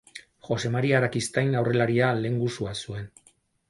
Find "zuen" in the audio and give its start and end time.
2.85-3.11